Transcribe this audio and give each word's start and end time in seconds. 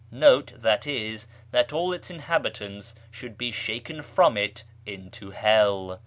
1 0.09 0.19
^ 0.21 0.65
I.e. 0.87 1.17
That 1.51 1.71
all 1.71 1.93
its 1.93 2.09
inhabitants 2.09 2.95
should 3.11 3.37
be 3.37 3.51
shaken 3.51 4.01
from 4.01 4.35
it 4.35 4.63
into 4.83 5.29
hell. 5.29 5.99